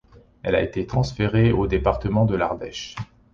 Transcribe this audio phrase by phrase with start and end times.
[0.41, 2.95] Elle a été transférée au département de l'Ardèche.